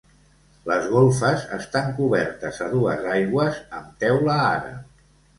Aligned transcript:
Les 0.69 0.85
golfes 0.93 1.43
estan 1.57 1.91
cobertes 1.99 2.57
a 2.67 2.69
dues 2.71 3.03
aigües 3.17 3.59
amb 3.81 3.91
teula 4.05 4.39
àrab. 4.47 4.81